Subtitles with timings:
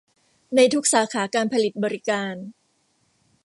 [0.55, 2.35] ในทุกสาขาการผลิตบริการ